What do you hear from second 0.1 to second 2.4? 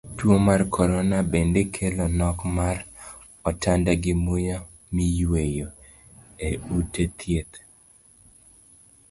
Tuo mar korona bende kelo nok